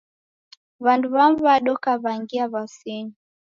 [0.83, 3.15] W'andu w'amu w'adoka w'angia w'asinyi.